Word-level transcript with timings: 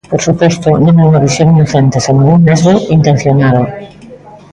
Por 0.11 0.21
suposto, 0.27 0.69
non 0.85 0.95
é 1.01 1.03
unha 1.09 1.23
visión 1.27 1.47
inocente, 1.55 2.03
senón 2.05 2.27
un 2.35 2.39
nesgo 2.47 2.73
intencionado. 2.97 3.61